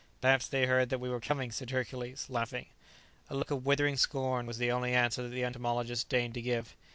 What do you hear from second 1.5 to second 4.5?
said Hercules, laughing. A look of withering scorn